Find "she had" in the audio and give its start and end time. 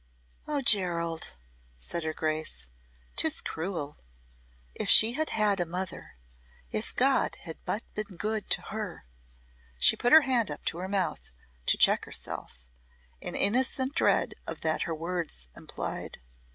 4.89-5.29